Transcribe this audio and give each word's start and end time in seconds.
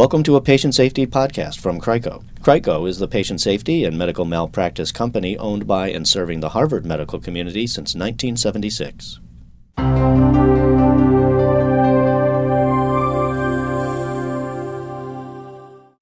Welcome 0.00 0.22
to 0.22 0.36
a 0.36 0.40
patient 0.40 0.74
safety 0.74 1.06
podcast 1.06 1.60
from 1.60 1.78
Crico. 1.78 2.24
Crico 2.40 2.86
is 2.86 2.98
the 2.98 3.06
patient 3.06 3.42
safety 3.42 3.84
and 3.84 3.98
medical 3.98 4.24
malpractice 4.24 4.92
company 4.92 5.36
owned 5.36 5.66
by 5.66 5.90
and 5.90 6.08
serving 6.08 6.40
the 6.40 6.48
Harvard 6.48 6.86
medical 6.86 7.20
community 7.20 7.66
since 7.66 7.94
1976. 7.94 9.20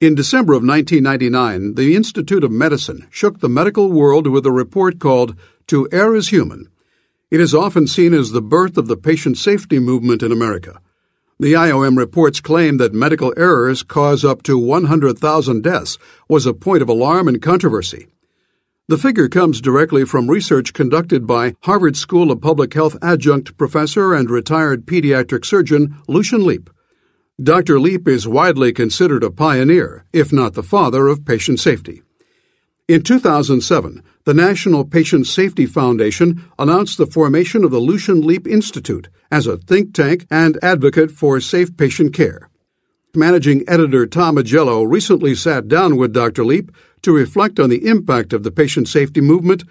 In 0.01 0.15
December 0.15 0.53
of 0.53 0.63
1999, 0.63 1.75
the 1.75 1.97
Institute 1.97 2.45
of 2.45 2.53
Medicine 2.53 3.09
shook 3.11 3.41
the 3.41 3.49
medical 3.49 3.91
world 3.91 4.29
with 4.29 4.47
a 4.47 4.53
report 4.53 5.01
called 5.01 5.35
To 5.67 5.89
Err 5.91 6.15
is 6.15 6.29
Human. 6.29 6.71
It 7.33 7.41
is 7.41 7.53
often 7.53 7.89
seen 7.89 8.15
as 8.15 8.31
the 8.31 8.41
birth 8.41 8.79
of 8.79 8.87
the 8.87 8.97
patient 8.97 9.39
safety 9.39 9.81
movement 9.81 10.23
in 10.23 10.31
America. 10.31 10.81
The 11.41 11.53
IOM 11.53 11.97
report's 11.97 12.41
claim 12.41 12.79
that 12.79 12.93
medical 12.93 13.33
errors 13.37 13.85
cause 13.85 14.25
up 14.25 14.43
to 14.43 14.59
100,000 14.59 15.63
deaths 15.63 15.97
was 16.29 16.47
a 16.47 16.53
point 16.53 16.83
of 16.83 16.89
alarm 16.89 17.29
and 17.29 17.41
controversy. 17.41 18.09
The 18.89 18.99
figure 18.99 19.29
comes 19.29 19.61
directly 19.61 20.05
from 20.05 20.29
research 20.29 20.73
conducted 20.73 21.29
by 21.29 21.55
Harvard 21.61 21.97
School 21.97 22.33
of 22.33 22.41
Public 22.41 22.75
Health 22.75 22.97
adjunct 23.01 23.57
professor 23.57 24.15
and 24.15 24.29
retired 24.29 24.85
pediatric 24.85 25.45
surgeon 25.45 25.99
Lucian 26.09 26.45
Leape. 26.45 26.71
Dr. 27.41 27.79
Leape 27.79 28.09
is 28.09 28.27
widely 28.27 28.73
considered 28.73 29.23
a 29.23 29.31
pioneer, 29.31 30.07
if 30.13 30.33
not 30.33 30.55
the 30.55 30.65
father 30.65 31.07
of 31.07 31.25
patient 31.25 31.61
safety. 31.61 32.03
In 32.89 33.03
2007, 33.03 34.03
the 34.29 34.35
National 34.35 34.85
Patient 34.85 35.27
Safety 35.27 35.65
Foundation 35.65 36.45
announced 36.59 36.99
the 36.99 37.07
formation 37.07 37.65
of 37.65 37.71
the 37.71 37.79
Lucian 37.79 38.21
Leape 38.21 38.47
Institute 38.47 39.09
as 39.31 39.47
a 39.47 39.57
think 39.57 39.95
tank 39.95 40.27
and 40.31 40.59
advocate 40.63 41.11
for 41.11 41.41
safe 41.41 41.75
patient 41.79 42.13
care. 42.13 42.51
Managing 43.15 43.65
editor 43.67 44.07
Tom 44.07 44.37
Augello 44.37 44.87
recently 44.87 45.35
sat 45.35 45.67
down 45.67 45.97
with 45.97 46.13
Dr. 46.13 46.45
Leape 46.45 46.71
to 47.01 47.15
reflect 47.15 47.59
on 47.59 47.71
the 47.71 47.87
impact 47.87 48.35
of 48.35 48.43
the 48.43 48.51
patient 48.51 48.87
safety 48.87 49.23
movement, 49.23 49.65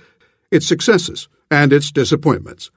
its 0.50 0.66
successes, 0.66 1.30
and 1.52 1.72
its 1.72 1.92
disappointments. 1.92 2.72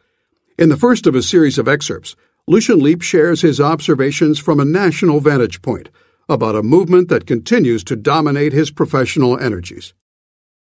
In 0.59 0.69
the 0.69 0.77
first 0.77 1.07
of 1.07 1.15
a 1.15 1.23
series 1.23 1.57
of 1.57 1.67
excerpts, 1.67 2.15
Lucian 2.47 2.81
Leape 2.81 3.01
shares 3.01 3.41
his 3.41 3.59
observations 3.59 4.39
from 4.39 4.61
a 4.61 4.67
national 4.67 5.21
vantage 5.21 5.63
point 5.63 5.89
about 6.29 6.57
a 6.57 6.63
movement 6.63 7.09
that 7.09 7.27
continues 7.27 7.83
to 7.85 7.97
dominate 7.97 8.53
his 8.53 8.71
professional 8.71 9.39
energies. 9.39 9.95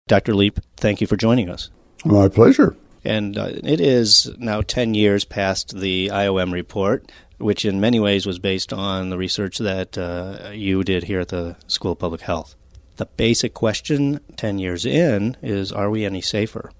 Dr. 0.07 0.33
Leape, 0.33 0.59
thank 0.77 1.01
you 1.01 1.07
for 1.07 1.17
joining 1.17 1.49
us. 1.49 1.69
My 2.05 2.29
pleasure. 2.29 2.75
And 3.03 3.37
uh, 3.37 3.51
it 3.63 3.79
is 3.79 4.31
now 4.37 4.61
10 4.61 4.93
years 4.93 5.25
past 5.25 5.77
the 5.77 6.07
IOM 6.07 6.51
report, 6.51 7.11
which 7.37 7.65
in 7.65 7.79
many 7.79 7.99
ways 7.99 8.25
was 8.25 8.39
based 8.39 8.73
on 8.73 9.09
the 9.09 9.17
research 9.17 9.57
that 9.59 9.97
uh, 9.97 10.49
you 10.51 10.83
did 10.83 11.03
here 11.03 11.19
at 11.19 11.29
the 11.29 11.55
School 11.67 11.93
of 11.93 11.99
Public 11.99 12.21
Health. 12.21 12.55
The 12.95 13.05
basic 13.05 13.53
question 13.53 14.19
10 14.37 14.59
years 14.59 14.85
in 14.85 15.37
is 15.41 15.71
Are 15.71 15.89
we 15.89 16.05
any 16.05 16.21
safer? 16.21 16.71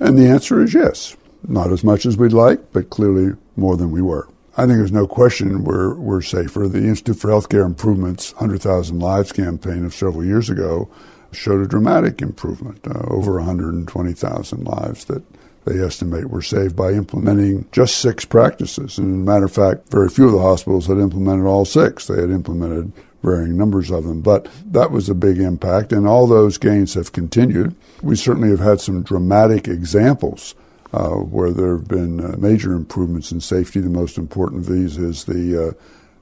And 0.00 0.18
the 0.18 0.26
answer 0.26 0.62
is 0.62 0.74
yes. 0.74 1.16
Not 1.46 1.72
as 1.72 1.84
much 1.84 2.06
as 2.06 2.16
we'd 2.16 2.32
like, 2.32 2.72
but 2.72 2.90
clearly 2.90 3.36
more 3.56 3.76
than 3.76 3.90
we 3.90 4.02
were. 4.02 4.28
I 4.56 4.66
think 4.66 4.78
there's 4.78 4.92
no 4.92 5.06
question 5.06 5.64
we're, 5.64 5.94
we're 5.94 6.20
safer. 6.20 6.68
The 6.68 6.78
Institute 6.78 7.16
for 7.16 7.30
Healthcare 7.30 7.64
Improvement's 7.64 8.32
100,000 8.34 8.98
Lives 8.98 9.32
campaign 9.32 9.84
of 9.84 9.94
several 9.94 10.24
years 10.24 10.50
ago 10.50 10.90
showed 11.32 11.62
a 11.62 11.68
dramatic 11.68 12.22
improvement, 12.22 12.86
uh, 12.86 13.00
over 13.08 13.34
120,000 13.34 14.64
lives 14.64 15.04
that 15.06 15.22
they 15.64 15.78
estimate 15.78 16.28
were 16.28 16.42
saved 16.42 16.74
by 16.74 16.90
implementing 16.90 17.66
just 17.72 17.98
six 17.98 18.24
practices. 18.24 18.98
And 18.98 19.24
matter 19.24 19.44
of 19.44 19.52
fact, 19.52 19.90
very 19.90 20.08
few 20.08 20.26
of 20.26 20.32
the 20.32 20.40
hospitals 20.40 20.86
had 20.86 20.98
implemented 20.98 21.46
all 21.46 21.64
six. 21.64 22.06
They 22.06 22.20
had 22.20 22.30
implemented 22.30 22.92
varying 23.22 23.56
numbers 23.56 23.90
of 23.90 24.04
them. 24.04 24.20
But 24.20 24.48
that 24.66 24.90
was 24.90 25.08
a 25.08 25.14
big 25.14 25.38
impact, 25.38 25.92
and 25.92 26.06
all 26.06 26.26
those 26.26 26.58
gains 26.58 26.94
have 26.94 27.12
continued. 27.12 27.74
We 28.02 28.16
certainly 28.16 28.50
have 28.50 28.60
had 28.60 28.80
some 28.80 29.02
dramatic 29.02 29.68
examples 29.68 30.54
uh, 30.92 31.10
where 31.10 31.52
there 31.52 31.76
have 31.76 31.88
been 31.88 32.20
uh, 32.20 32.36
major 32.38 32.72
improvements 32.72 33.32
in 33.32 33.40
safety. 33.40 33.80
The 33.80 33.88
most 33.88 34.18
important 34.18 34.62
of 34.62 34.72
these 34.72 34.98
is 34.98 35.24
the 35.24 35.68
uh, 35.68 35.72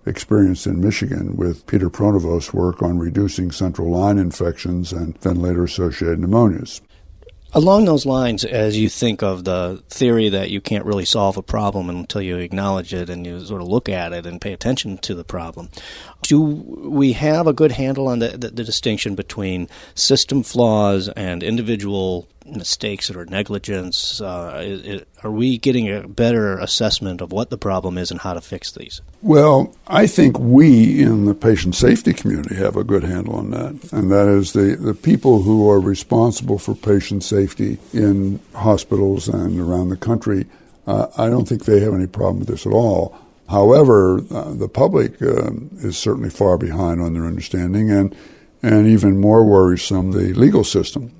experience 0.07 0.67
in 0.67 0.81
Michigan 0.81 1.37
with 1.37 1.67
Peter 1.67 1.91
Pronovost's 1.91 2.53
work 2.53 2.83
on 2.83 2.99
reducing 2.99 3.51
central 3.51 3.91
line 3.91 4.19
infections 4.19 4.93
and 4.93 5.21
ventilator 5.21 5.65
associated 5.65 6.21
pneumonias. 6.21 6.81
Along 7.53 7.85
those 7.85 8.07
lines, 8.07 8.45
as 8.45 8.79
you 8.79 8.89
think 8.89 9.25
of 9.25 9.43
the 9.43 9.83
theory 9.89 10.29
that 10.29 10.51
you 10.51 10.61
can't 10.61 10.85
really 10.85 11.05
solve 11.05 11.37
a 11.37 11.43
problem 11.43 11.91
until 11.91 12.23
you 12.23 12.37
acknowledge 12.37 12.95
it 12.95 13.11
and 13.11 13.27
you 13.27 13.45
sort 13.45 13.61
of 13.61 13.67
look 13.67 13.89
at 13.89 14.13
it 14.13 14.25
and 14.25 14.41
pay 14.41 14.53
attention 14.53 14.99
to 14.99 15.17
the 15.17 15.25
problem, 15.25 15.69
do 16.23 16.41
we 16.41 17.13
have 17.15 17.49
a 17.49 17.53
good 17.53 17.73
handle 17.73 18.07
on 18.07 18.21
the, 18.21 18.29
the, 18.29 18.51
the 18.51 18.63
distinction 18.63 19.17
between 19.17 19.69
system 19.97 20.45
flaws 20.45 21.09
and 21.09 21.43
individual 21.43 22.29
mistakes 22.57 23.11
or 23.11 23.25
negligence? 23.27 24.21
Uh, 24.21 24.61
it, 24.63 25.09
are 25.23 25.31
we 25.31 25.59
getting 25.59 25.91
a 25.91 26.07
better 26.07 26.59
assessment 26.59 27.21
of 27.21 27.33
what 27.33 27.51
the 27.51 27.59
problem 27.59 27.99
is 27.99 28.11
and 28.11 28.21
how 28.21 28.35
to 28.35 28.41
fix 28.41 28.73
these? 28.73 29.01
Well, 29.23 29.75
I 29.87 30.07
think 30.07 30.39
we 30.39 31.03
in 31.03 31.27
the 31.27 31.35
patient 31.35 31.75
safety 31.75 32.13
community 32.13 32.55
have 32.57 32.77
a 32.77 32.85
good 32.85 33.05
handle 33.05 33.37
on 33.37 33.51
that, 33.51 33.93
and 33.93 34.11
that 34.11 34.29
is 34.29 34.53
the, 34.53 34.77
the 34.77 34.95
people 34.95 35.43
who 35.43 35.71
are 35.71 35.81
responsible 35.81 36.59
for 36.59 36.75
patient 36.75 37.25
safety 37.25 37.79
in 37.93 38.41
hospitals 38.55 39.29
and 39.29 39.61
around 39.61 39.91
the 39.91 39.97
country. 39.97 40.47
Uh, 40.87 41.07
I 41.17 41.29
don't 41.29 41.49
think 41.49 41.65
they 41.65 41.81
have 41.81 41.95
any 41.95 42.07
problem 42.07 42.41
with 42.41 42.49
this 42.49 42.67
at 42.67 42.73
all. 42.73 43.17
However, 43.49 44.21
uh, 44.31 44.55
the 44.55 44.69
public 44.69 45.21
uh, 45.21 45.51
is 45.79 45.99
certainly 45.99 46.31
far 46.31 46.57
behind 46.57 47.01
on 47.01 47.15
their 47.15 47.27
understanding, 47.27 47.91
and 47.91 48.15
and 48.63 48.87
even 48.87 49.19
more 49.19 49.45
worrisome, 49.45 50.13
the 50.13 50.35
legal 50.35 50.65
system. 50.65 51.13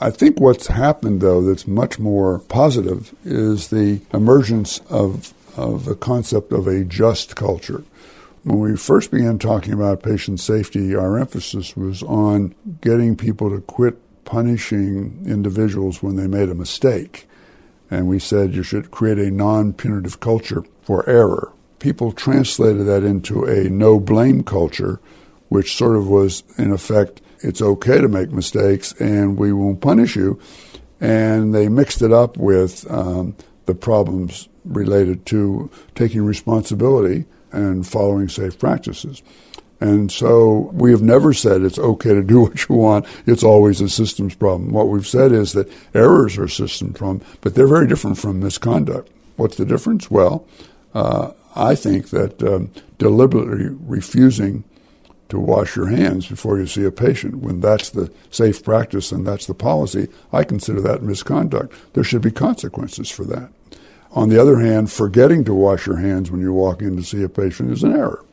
I 0.00 0.10
think 0.10 0.38
what's 0.38 0.68
happened, 0.68 1.20
though, 1.20 1.42
that's 1.42 1.66
much 1.66 1.98
more 1.98 2.38
positive 2.38 3.14
is 3.24 3.68
the 3.68 4.00
emergence 4.14 4.80
of, 4.88 5.34
of 5.56 5.86
the 5.86 5.96
concept 5.96 6.52
of 6.52 6.68
a 6.68 6.84
just 6.84 7.34
culture. 7.34 7.82
When 8.44 8.60
we 8.60 8.76
first 8.76 9.10
began 9.10 9.40
talking 9.40 9.72
about 9.72 10.04
patient 10.04 10.38
safety, 10.38 10.94
our 10.94 11.18
emphasis 11.18 11.76
was 11.76 12.04
on 12.04 12.54
getting 12.80 13.16
people 13.16 13.50
to 13.50 13.60
quit 13.60 13.98
punishing 14.24 15.24
individuals 15.26 16.00
when 16.00 16.14
they 16.14 16.28
made 16.28 16.48
a 16.48 16.54
mistake. 16.54 17.28
And 17.90 18.06
we 18.06 18.20
said 18.20 18.54
you 18.54 18.62
should 18.62 18.92
create 18.92 19.18
a 19.18 19.32
non 19.32 19.72
punitive 19.72 20.20
culture 20.20 20.62
for 20.82 21.08
error. 21.08 21.52
People 21.80 22.12
translated 22.12 22.86
that 22.86 23.02
into 23.02 23.44
a 23.44 23.68
no 23.68 23.98
blame 23.98 24.44
culture, 24.44 25.00
which 25.48 25.76
sort 25.76 25.96
of 25.96 26.06
was, 26.06 26.44
in 26.56 26.70
effect, 26.70 27.20
it's 27.40 27.62
okay 27.62 28.00
to 28.00 28.08
make 28.08 28.30
mistakes 28.30 28.92
and 29.00 29.36
we 29.36 29.52
won't 29.52 29.80
punish 29.80 30.16
you. 30.16 30.40
And 31.00 31.54
they 31.54 31.68
mixed 31.68 32.02
it 32.02 32.12
up 32.12 32.36
with 32.36 32.90
um, 32.90 33.36
the 33.66 33.74
problems 33.74 34.48
related 34.64 35.24
to 35.26 35.70
taking 35.94 36.24
responsibility 36.24 37.24
and 37.52 37.86
following 37.86 38.28
safe 38.28 38.58
practices. 38.58 39.22
And 39.80 40.10
so 40.10 40.70
we 40.72 40.90
have 40.90 41.02
never 41.02 41.32
said 41.32 41.62
it's 41.62 41.78
okay 41.78 42.14
to 42.14 42.22
do 42.22 42.40
what 42.42 42.68
you 42.68 42.74
want. 42.74 43.06
It's 43.26 43.44
always 43.44 43.80
a 43.80 43.88
systems 43.88 44.34
problem. 44.34 44.72
What 44.72 44.88
we've 44.88 45.06
said 45.06 45.32
is 45.32 45.52
that 45.52 45.70
errors 45.94 46.36
are 46.38 46.44
a 46.44 46.50
system 46.50 46.92
problem, 46.92 47.24
but 47.40 47.54
they're 47.54 47.68
very 47.68 47.86
different 47.86 48.18
from 48.18 48.40
misconduct. 48.40 49.10
What's 49.36 49.56
the 49.56 49.64
difference? 49.64 50.10
Well, 50.10 50.46
uh, 50.94 51.32
I 51.54 51.74
think 51.74 52.10
that 52.10 52.42
um, 52.42 52.70
deliberately 52.98 53.76
refusing 53.80 54.64
to 55.28 55.38
wash 55.38 55.76
your 55.76 55.88
hands 55.88 56.26
before 56.26 56.58
you 56.58 56.66
see 56.66 56.84
a 56.84 56.90
patient. 56.90 57.36
When 57.36 57.60
that's 57.60 57.90
the 57.90 58.12
safe 58.30 58.62
practice 58.62 59.12
and 59.12 59.26
that's 59.26 59.46
the 59.46 59.54
policy, 59.54 60.08
I 60.32 60.44
consider 60.44 60.80
that 60.82 61.02
misconduct. 61.02 61.74
There 61.92 62.04
should 62.04 62.22
be 62.22 62.30
consequences 62.30 63.10
for 63.10 63.24
that. 63.24 63.50
On 64.12 64.30
the 64.30 64.40
other 64.40 64.58
hand, 64.58 64.90
forgetting 64.90 65.44
to 65.44 65.54
wash 65.54 65.86
your 65.86 65.98
hands 65.98 66.30
when 66.30 66.40
you 66.40 66.52
walk 66.52 66.80
in 66.80 66.96
to 66.96 67.02
see 67.02 67.22
a 67.22 67.28
patient 67.28 67.70
is 67.70 67.82
an 67.82 67.92
error. 67.92 68.24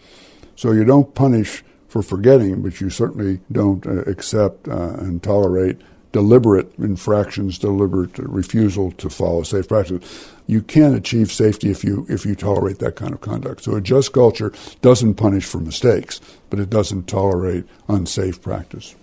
So 0.56 0.72
you 0.72 0.86
don't 0.86 1.14
punish 1.14 1.64
for 1.90 2.02
forgetting, 2.02 2.62
but 2.62 2.80
you 2.80 2.90
certainly 2.90 3.42
don't 3.52 3.86
uh, 3.86 4.02
accept 4.02 4.68
uh, 4.68 4.94
and 5.00 5.22
tolerate 5.22 5.80
deliberate 6.16 6.74
infractions, 6.80 7.60
deliberate 7.60 8.18
refusal 8.20 8.90
to 8.94 9.10
follow 9.10 9.44
safe 9.44 9.68
practice. 9.68 10.32
You 10.48 10.62
can't 10.62 10.96
achieve 10.96 11.30
safety 11.30 11.70
if 11.72 11.84
you 11.84 12.06
if 12.08 12.26
you 12.26 12.36
tolerate 12.36 12.80
that 12.80 12.96
kind 12.96 13.12
of 13.12 13.20
conduct. 13.20 13.64
So 13.64 13.76
a 13.76 13.82
just 13.82 14.14
culture 14.14 14.54
doesn't 14.82 15.16
punish 15.16 15.44
for 15.44 15.60
mistakes, 15.60 16.22
but 16.50 16.58
it 16.58 16.70
doesn't 16.70 17.10
tolerate 17.10 17.66
unsafe 17.90 18.42
practice. 18.42 18.96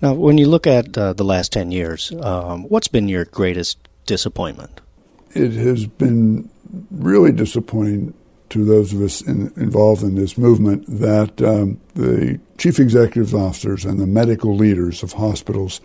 Now, 0.00 0.12
when 0.12 0.38
you 0.38 0.46
look 0.46 0.68
at 0.68 0.96
uh, 0.96 1.14
the 1.14 1.24
last 1.24 1.50
ten 1.50 1.72
years, 1.72 2.12
um, 2.20 2.62
what's 2.68 2.86
been 2.86 3.08
your 3.08 3.24
greatest 3.24 3.76
disappointment? 4.06 4.80
It 5.34 5.50
has 5.50 5.86
been 5.86 6.48
really 6.92 7.32
disappointing 7.32 8.14
to 8.52 8.64
those 8.64 8.92
of 8.92 9.00
us 9.00 9.22
in, 9.22 9.52
involved 9.56 10.02
in 10.02 10.14
this 10.14 10.36
movement 10.36 10.84
that 10.86 11.40
um, 11.42 11.80
the 11.94 12.38
chief 12.58 12.78
executive 12.78 13.34
officers 13.34 13.84
and 13.84 13.98
the 13.98 14.06
medical 14.06 14.54
leaders 14.54 15.02
of 15.02 15.14
hospitals 15.14 15.80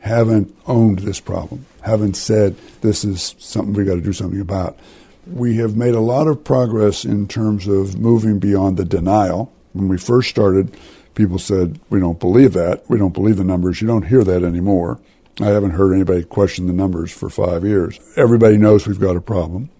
haven't 0.00 0.54
owned 0.66 1.00
this 1.00 1.20
problem, 1.20 1.64
haven't 1.82 2.14
said 2.14 2.56
this 2.80 3.04
is 3.04 3.34
something 3.38 3.72
we 3.72 3.84
got 3.84 3.94
to 3.94 4.00
do 4.00 4.12
something 4.12 4.40
about. 4.40 4.78
We 5.26 5.56
have 5.56 5.76
made 5.76 5.94
a 5.94 6.00
lot 6.00 6.26
of 6.26 6.42
progress 6.42 7.04
in 7.04 7.28
terms 7.28 7.66
of 7.66 7.98
moving 7.98 8.38
beyond 8.38 8.76
the 8.76 8.84
denial 8.84 9.52
When 9.72 9.88
we 9.88 9.98
first 9.98 10.30
started, 10.30 10.76
people 11.14 11.38
said, 11.38 11.78
We 11.90 12.00
don't 12.00 12.18
believe 12.18 12.52
that. 12.54 12.88
We 12.88 12.98
don't 12.98 13.14
believe 13.14 13.36
the 13.36 13.44
numbers. 13.44 13.80
You 13.80 13.86
don't 13.86 14.06
hear 14.06 14.24
that 14.24 14.42
anymore. 14.42 14.98
I 15.40 15.46
haven't 15.46 15.72
heard 15.72 15.92
anybody 15.92 16.24
question 16.24 16.66
the 16.66 16.72
numbers 16.72 17.12
for 17.12 17.30
five 17.30 17.64
years. 17.64 18.00
Everybody 18.16 18.56
knows 18.56 18.86
we've 18.86 18.98
got 18.98 19.16
a 19.16 19.20
problem. 19.20 19.70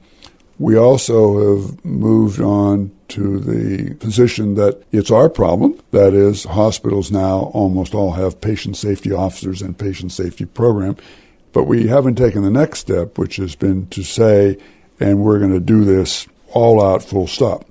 We 0.59 0.77
also 0.77 1.57
have 1.57 1.85
moved 1.85 2.41
on 2.41 2.91
to 3.09 3.39
the 3.39 3.95
position 3.95 4.55
that 4.57 4.83
it's 4.91 5.11
our 5.11 5.29
problem. 5.29 5.81
That 5.93 6.15
is, 6.15 6.45
hospitals 6.45 7.11
now 7.11 7.51
almost 7.55 7.95
all 7.95 8.13
have 8.13 8.41
patient 8.41 8.77
safety 8.77 9.13
officers 9.13 9.63
and 9.63 9.79
patient 9.79 10.13
safety 10.13 10.45
program. 10.45 10.97
But 11.53 11.65
we 11.65 11.87
haven't 11.87 12.17
taken 12.17 12.43
the 12.43 12.51
next 12.51 12.81
step, 12.81 13.19
which 13.19 13.37
has 13.37 13.55
been 13.55 13.87
to 13.89 14.03
say, 14.03 14.59
and 15.01 15.21
we're 15.21 15.39
going 15.39 15.53
to 15.53 15.61
do 15.61 15.85
this 15.85 16.27
all 16.49 16.83
out, 16.83 17.03
full 17.03 17.27
stop. 17.27 17.65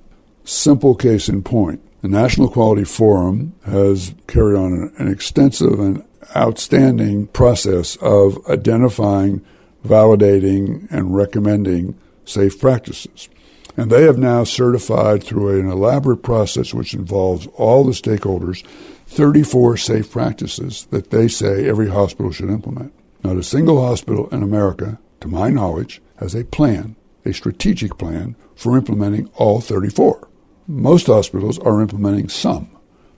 Simple 0.44 0.94
case 0.94 1.28
in 1.28 1.42
point. 1.42 1.80
The 2.00 2.08
National 2.08 2.48
Quality 2.48 2.84
Forum 2.84 3.54
has 3.66 4.14
carried 4.26 4.56
on 4.56 4.92
an, 4.98 5.08
extensive 5.08 5.78
and 5.78 6.04
outstanding 6.34 7.26
process 7.28 7.96
of 7.96 8.38
identifying, 8.48 9.44
validating, 9.84 10.90
and 10.90 11.14
recommending 11.14 11.98
safe 12.28 12.60
practices. 12.60 13.28
And 13.76 13.90
they 13.90 14.02
have 14.02 14.18
now 14.18 14.44
certified 14.44 15.22
through 15.22 15.60
an 15.60 15.70
elaborate 15.70 16.22
process 16.22 16.74
which 16.74 16.94
involves 16.94 17.46
all 17.54 17.84
the 17.84 17.92
stakeholders 17.92 18.64
34 19.06 19.76
safe 19.76 20.10
practices 20.10 20.86
that 20.90 21.10
they 21.10 21.28
say 21.28 21.66
every 21.66 21.88
hospital 21.88 22.30
should 22.30 22.50
implement. 22.50 22.92
Not 23.24 23.36
a 23.36 23.42
single 23.42 23.84
hospital 23.84 24.28
in 24.28 24.42
America, 24.42 24.98
to 25.20 25.28
my 25.28 25.48
knowledge, 25.48 26.02
has 26.16 26.34
a 26.34 26.44
plan, 26.44 26.94
a 27.24 27.32
strategic 27.32 27.96
plan 27.98 28.36
for 28.54 28.76
implementing 28.76 29.30
all 29.36 29.60
34. 29.60 30.28
Most 30.66 31.06
hospitals 31.06 31.58
are 31.60 31.80
implementing 31.80 32.28
some. 32.28 32.68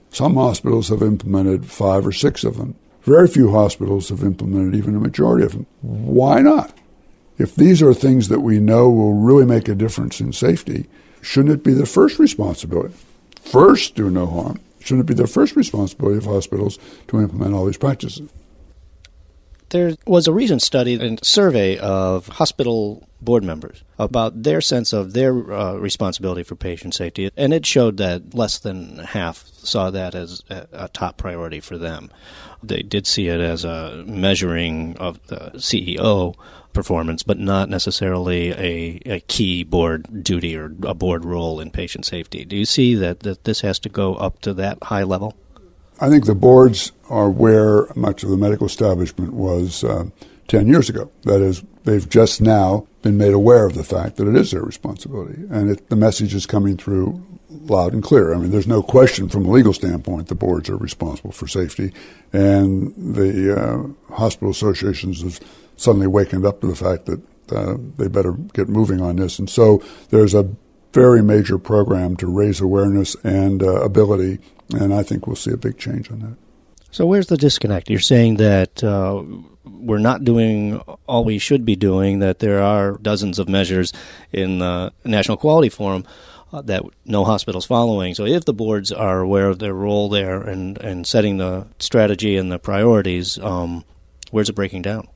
Some 0.09 0.35
hospitals 0.35 0.89
have 0.89 1.01
implemented 1.01 1.65
five 1.65 2.05
or 2.05 2.11
six 2.11 2.43
of 2.43 2.57
them. 2.57 2.75
Very 3.03 3.27
few 3.27 3.51
hospitals 3.51 4.09
have 4.09 4.23
implemented 4.23 4.75
even 4.75 4.95
a 4.95 4.99
majority 4.99 5.45
of 5.45 5.53
them. 5.53 5.65
Why 5.81 6.41
not? 6.41 6.77
If 7.41 7.55
these 7.55 7.81
are 7.81 7.91
things 7.91 8.27
that 8.27 8.41
we 8.41 8.59
know 8.59 8.87
will 8.87 9.15
really 9.15 9.47
make 9.47 9.67
a 9.67 9.73
difference 9.73 10.21
in 10.21 10.31
safety, 10.31 10.85
shouldn't 11.23 11.55
it 11.55 11.63
be 11.63 11.73
the 11.73 11.87
first 11.87 12.19
responsibility? 12.19 12.93
First, 13.41 13.95
do 13.95 14.11
no 14.11 14.27
harm. 14.27 14.59
Shouldn't 14.79 15.09
it 15.09 15.15
be 15.15 15.19
the 15.19 15.25
first 15.25 15.55
responsibility 15.55 16.19
of 16.19 16.25
hospitals 16.25 16.77
to 17.07 17.19
implement 17.19 17.55
all 17.55 17.65
these 17.65 17.77
practices? 17.77 18.29
There 19.71 19.95
was 20.05 20.27
a 20.27 20.33
recent 20.33 20.61
study 20.61 20.95
and 20.95 21.23
survey 21.23 21.77
of 21.77 22.27
hospital 22.27 23.07
board 23.21 23.43
members 23.43 23.83
about 23.97 24.43
their 24.43 24.59
sense 24.59 24.91
of 24.91 25.13
their 25.13 25.53
uh, 25.53 25.75
responsibility 25.75 26.43
for 26.43 26.55
patient 26.55 26.93
safety, 26.93 27.31
and 27.37 27.53
it 27.53 27.65
showed 27.65 27.95
that 27.97 28.33
less 28.33 28.59
than 28.59 28.97
half 28.97 29.45
saw 29.47 29.89
that 29.89 30.13
as 30.13 30.43
a 30.49 30.89
top 30.91 31.17
priority 31.17 31.61
for 31.61 31.77
them. 31.77 32.11
They 32.61 32.81
did 32.81 33.07
see 33.07 33.27
it 33.27 33.39
as 33.39 33.63
a 33.63 34.03
measuring 34.05 34.97
of 34.97 35.25
the 35.27 35.51
CEO 35.55 36.35
performance, 36.73 37.23
but 37.23 37.39
not 37.39 37.69
necessarily 37.69 38.51
a, 38.51 39.01
a 39.05 39.19
key 39.21 39.63
board 39.63 40.23
duty 40.23 40.55
or 40.57 40.65
a 40.83 40.93
board 40.93 41.23
role 41.23 41.61
in 41.61 41.71
patient 41.71 42.05
safety. 42.05 42.43
Do 42.43 42.57
you 42.57 42.65
see 42.65 42.95
that, 42.95 43.21
that 43.21 43.45
this 43.45 43.61
has 43.61 43.79
to 43.79 43.89
go 43.89 44.15
up 44.15 44.41
to 44.41 44.53
that 44.55 44.83
high 44.83 45.03
level? 45.03 45.35
I 46.01 46.09
think 46.09 46.25
the 46.25 46.35
boards 46.35 46.91
are 47.09 47.29
where 47.29 47.87
much 47.95 48.23
of 48.23 48.29
the 48.29 48.37
medical 48.37 48.65
establishment 48.65 49.33
was 49.33 49.83
uh, 49.83 50.05
10 50.47 50.67
years 50.67 50.89
ago. 50.89 51.11
That 51.23 51.41
is, 51.41 51.63
they've 51.83 52.09
just 52.09 52.41
now 52.41 52.87
been 53.03 53.17
made 53.17 53.33
aware 53.33 53.67
of 53.67 53.75
the 53.75 53.83
fact 53.83 54.17
that 54.17 54.27
it 54.27 54.35
is 54.35 54.49
their 54.49 54.63
responsibility. 54.63 55.43
And 55.51 55.69
it, 55.69 55.89
the 55.89 55.95
message 55.95 56.33
is 56.33 56.47
coming 56.47 56.75
through 56.75 57.23
loud 57.49 57.93
and 57.93 58.01
clear. 58.01 58.33
I 58.33 58.37
mean, 58.37 58.49
there's 58.49 58.67
no 58.67 58.81
question 58.81 59.29
from 59.29 59.45
a 59.45 59.51
legal 59.51 59.73
standpoint 59.73 60.27
the 60.27 60.35
boards 60.35 60.69
are 60.69 60.77
responsible 60.77 61.31
for 61.31 61.47
safety. 61.47 61.93
And 62.33 62.95
the 62.95 63.55
uh, 63.55 64.13
hospital 64.15 64.49
associations 64.49 65.21
have 65.21 65.39
suddenly 65.75 66.07
wakened 66.07 66.45
up 66.47 66.61
to 66.61 66.67
the 66.67 66.75
fact 66.75 67.05
that 67.05 67.21
uh, 67.55 67.77
they 67.97 68.07
better 68.07 68.31
get 68.53 68.69
moving 68.69 69.01
on 69.01 69.17
this. 69.17 69.37
And 69.37 69.47
so 69.47 69.83
there's 70.09 70.33
a 70.33 70.49
very 70.93 71.23
major 71.23 71.57
program 71.57 72.15
to 72.17 72.27
raise 72.27 72.59
awareness 72.61 73.15
and 73.23 73.63
uh, 73.63 73.81
ability, 73.81 74.39
and 74.73 74.93
I 74.93 75.03
think 75.03 75.27
we'll 75.27 75.35
see 75.35 75.51
a 75.51 75.57
big 75.57 75.77
change 75.77 76.11
on 76.11 76.19
that. 76.19 76.37
So 76.91 77.05
where's 77.05 77.27
the 77.27 77.37
disconnect? 77.37 77.89
You're 77.89 77.99
saying 77.99 78.35
that 78.37 78.83
uh, 78.83 79.23
we're 79.63 79.97
not 79.97 80.25
doing 80.25 80.77
all 81.07 81.23
we 81.23 81.37
should 81.37 81.65
be 81.65 81.77
doing. 81.77 82.19
That 82.19 82.39
there 82.39 82.61
are 82.61 82.97
dozens 82.97 83.39
of 83.39 83.47
measures 83.47 83.93
in 84.33 84.59
the 84.59 84.91
National 85.05 85.37
Quality 85.37 85.69
Forum 85.69 86.05
uh, 86.51 86.61
that 86.63 86.83
no 87.05 87.23
hospital's 87.23 87.65
following. 87.65 88.13
So 88.13 88.25
if 88.25 88.43
the 88.43 88.53
boards 88.53 88.91
are 88.91 89.21
aware 89.21 89.47
of 89.47 89.59
their 89.59 89.73
role 89.73 90.09
there 90.09 90.41
and 90.41 90.77
and 90.79 91.07
setting 91.07 91.37
the 91.37 91.67
strategy 91.79 92.35
and 92.35 92.51
the 92.51 92.59
priorities, 92.59 93.39
um, 93.39 93.85
where's 94.31 94.49
it 94.49 94.53
breaking 94.55 94.81
down? 94.81 95.07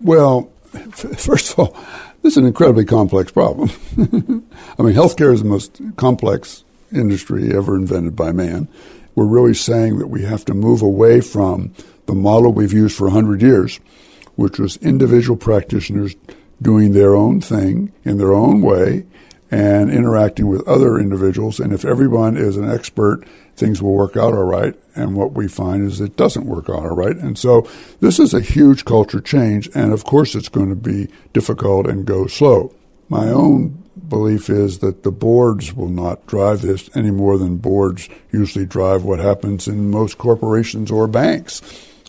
Well, 0.00 0.50
first 0.92 1.52
of 1.52 1.58
all, 1.58 1.76
this 2.22 2.34
is 2.34 2.36
an 2.36 2.46
incredibly 2.46 2.84
complex 2.84 3.32
problem. 3.32 3.70
I 3.98 4.82
mean, 4.82 4.94
healthcare 4.94 5.32
is 5.32 5.42
the 5.42 5.48
most 5.48 5.80
complex 5.96 6.64
industry 6.92 7.54
ever 7.54 7.76
invented 7.76 8.16
by 8.16 8.32
man. 8.32 8.68
We're 9.14 9.26
really 9.26 9.54
saying 9.54 9.98
that 9.98 10.06
we 10.06 10.22
have 10.22 10.44
to 10.46 10.54
move 10.54 10.82
away 10.82 11.20
from 11.20 11.72
the 12.06 12.14
model 12.14 12.52
we've 12.52 12.72
used 12.72 12.96
for 12.96 13.04
100 13.04 13.42
years, 13.42 13.80
which 14.36 14.58
was 14.58 14.76
individual 14.78 15.36
practitioners 15.36 16.14
doing 16.60 16.92
their 16.92 17.14
own 17.14 17.40
thing 17.40 17.92
in 18.04 18.18
their 18.18 18.32
own 18.32 18.62
way 18.62 19.04
and 19.50 19.90
interacting 19.90 20.46
with 20.46 20.66
other 20.66 20.98
individuals. 20.98 21.60
And 21.60 21.72
if 21.72 21.84
everyone 21.84 22.36
is 22.36 22.56
an 22.56 22.68
expert 22.68 23.24
things 23.56 23.82
will 23.82 23.94
work 23.94 24.16
out 24.16 24.34
all 24.34 24.44
right. 24.44 24.74
And 24.94 25.16
what 25.16 25.32
we 25.32 25.48
find 25.48 25.86
is 25.86 26.00
it 26.00 26.16
doesn't 26.16 26.46
work 26.46 26.68
out 26.68 26.84
all 26.84 26.96
right. 26.96 27.16
And 27.16 27.38
so 27.38 27.68
this 28.00 28.18
is 28.18 28.34
a 28.34 28.40
huge 28.40 28.84
culture 28.84 29.20
change. 29.20 29.68
And 29.74 29.92
of 29.92 30.04
course, 30.04 30.34
it's 30.34 30.48
going 30.48 30.68
to 30.68 30.76
be 30.76 31.08
difficult 31.32 31.86
and 31.86 32.06
go 32.06 32.26
slow. 32.26 32.74
My 33.08 33.28
own 33.28 33.82
belief 34.08 34.48
is 34.48 34.78
that 34.78 35.02
the 35.02 35.12
boards 35.12 35.74
will 35.74 35.88
not 35.88 36.26
drive 36.26 36.62
this 36.62 36.88
any 36.94 37.10
more 37.10 37.38
than 37.38 37.56
boards 37.56 38.08
usually 38.30 38.66
drive 38.66 39.04
what 39.04 39.18
happens 39.18 39.68
in 39.68 39.90
most 39.90 40.18
corporations 40.18 40.90
or 40.90 41.06
banks. 41.06 41.60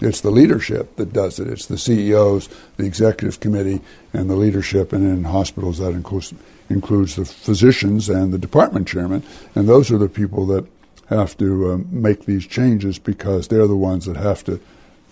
It's 0.01 0.21
the 0.21 0.31
leadership 0.31 0.95
that 0.97 1.13
does 1.13 1.39
it. 1.39 1.47
It's 1.47 1.67
the 1.67 1.77
CEOs, 1.77 2.49
the 2.77 2.85
executive 2.85 3.39
committee, 3.39 3.81
and 4.11 4.29
the 4.29 4.35
leadership. 4.35 4.91
And 4.91 5.05
in 5.05 5.23
hospitals, 5.25 5.77
that 5.77 5.91
includes, 5.91 6.33
includes 6.69 7.15
the 7.15 7.25
physicians 7.25 8.09
and 8.09 8.33
the 8.33 8.37
department 8.39 8.87
chairman. 8.87 9.23
And 9.55 9.67
those 9.69 9.91
are 9.91 9.97
the 9.97 10.09
people 10.09 10.45
that 10.47 10.65
have 11.09 11.38
to 11.38 11.71
uh, 11.71 11.77
make 11.89 12.25
these 12.25 12.47
changes 12.47 13.00
because 13.00 13.47
they're 13.47 13.67
the 13.67 13.75
ones 13.75 14.05
that 14.05 14.17
have 14.17 14.43
to 14.45 14.60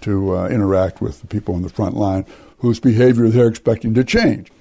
to 0.01 0.35
uh, 0.35 0.47
interact 0.47 0.99
with 0.99 1.21
the 1.21 1.27
people 1.27 1.53
on 1.53 1.61
the 1.61 1.69
front 1.69 1.95
line 1.95 2.25
whose 2.57 2.79
behavior 2.79 3.29
they're 3.29 3.47
expecting 3.47 3.93
to 3.93 4.03
change. 4.03 4.51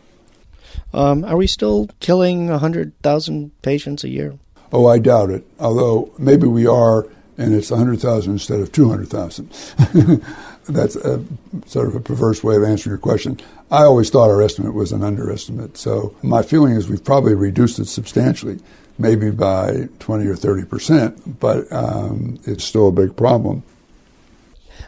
Um, 0.92 1.24
are 1.24 1.36
we 1.36 1.46
still 1.46 1.88
killing 2.00 2.48
100,000 2.48 3.62
patients 3.62 4.04
a 4.04 4.08
year? 4.08 4.38
Oh, 4.72 4.86
I 4.86 4.98
doubt 4.98 5.30
it. 5.30 5.46
Although 5.58 6.12
maybe 6.18 6.46
we 6.46 6.66
are, 6.66 7.06
and 7.38 7.54
it's 7.54 7.70
100,000 7.70 8.32
instead 8.32 8.60
of 8.60 8.72
200,000. 8.72 9.50
That's 10.68 10.96
a, 10.96 11.24
sort 11.66 11.88
of 11.88 11.94
a 11.94 12.00
perverse 12.00 12.44
way 12.44 12.56
of 12.56 12.62
answering 12.62 12.92
your 12.92 12.98
question. 12.98 13.40
I 13.70 13.82
always 13.82 14.10
thought 14.10 14.30
our 14.30 14.42
estimate 14.42 14.74
was 14.74 14.92
an 14.92 15.02
underestimate. 15.02 15.76
So 15.76 16.14
my 16.22 16.42
feeling 16.42 16.74
is 16.74 16.88
we've 16.88 17.04
probably 17.04 17.34
reduced 17.34 17.78
it 17.78 17.86
substantially 17.86 18.60
maybe 19.00 19.30
by 19.30 19.88
20 19.98 20.26
or 20.26 20.36
30 20.36 20.64
percent, 20.66 21.40
but 21.40 21.70
um, 21.72 22.38
it's 22.44 22.64
still 22.64 22.88
a 22.88 22.92
big 22.92 23.16
problem. 23.16 23.62